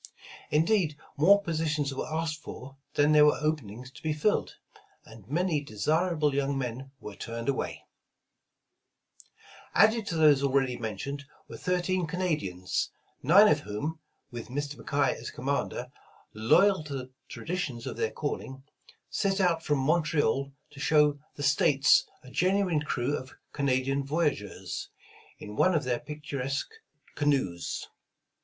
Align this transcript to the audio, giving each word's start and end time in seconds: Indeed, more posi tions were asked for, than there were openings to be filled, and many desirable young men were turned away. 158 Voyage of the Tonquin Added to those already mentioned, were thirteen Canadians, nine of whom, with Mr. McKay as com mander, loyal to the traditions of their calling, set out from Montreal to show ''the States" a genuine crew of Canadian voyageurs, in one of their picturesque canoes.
Indeed, 0.49 0.97
more 1.15 1.43
posi 1.43 1.67
tions 1.67 1.93
were 1.93 2.11
asked 2.11 2.41
for, 2.41 2.75
than 2.95 3.11
there 3.11 3.23
were 3.23 3.37
openings 3.39 3.91
to 3.91 4.01
be 4.01 4.13
filled, 4.13 4.55
and 5.05 5.27
many 5.29 5.61
desirable 5.61 6.33
young 6.33 6.57
men 6.57 6.89
were 6.99 7.13
turned 7.13 7.47
away. 7.47 7.85
158 9.73 9.77
Voyage 9.77 9.77
of 9.77 9.77
the 9.77 9.85
Tonquin 9.85 9.85
Added 9.85 10.07
to 10.07 10.15
those 10.15 10.41
already 10.43 10.77
mentioned, 10.77 11.25
were 11.47 11.55
thirteen 11.57 12.07
Canadians, 12.07 12.89
nine 13.21 13.47
of 13.47 13.59
whom, 13.59 13.99
with 14.31 14.47
Mr. 14.47 14.73
McKay 14.77 15.13
as 15.21 15.29
com 15.29 15.45
mander, 15.45 15.91
loyal 16.33 16.83
to 16.85 16.93
the 16.95 17.11
traditions 17.27 17.85
of 17.85 17.95
their 17.95 18.09
calling, 18.09 18.63
set 19.11 19.39
out 19.39 19.61
from 19.63 19.77
Montreal 19.77 20.51
to 20.71 20.79
show 20.79 21.19
''the 21.35 21.43
States" 21.43 22.07
a 22.23 22.31
genuine 22.31 22.81
crew 22.81 23.15
of 23.15 23.35
Canadian 23.53 24.03
voyageurs, 24.03 24.89
in 25.37 25.55
one 25.55 25.75
of 25.75 25.83
their 25.83 25.99
picturesque 25.99 26.71
canoes. 27.13 27.87